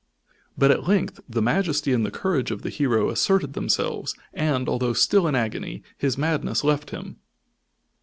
But 0.57 0.71
at 0.71 0.87
length 0.87 1.19
the 1.29 1.43
majesty 1.43 1.93
and 1.93 2.03
the 2.03 2.09
courage 2.09 2.49
of 2.49 2.63
the 2.63 2.71
hero 2.71 3.11
asserted 3.11 3.53
themselves, 3.53 4.15
and, 4.33 4.67
although 4.67 4.93
still 4.93 5.27
in 5.27 5.35
agony, 5.35 5.83
his 5.95 6.17
madness 6.17 6.63
left 6.63 6.89
him. 6.89 7.17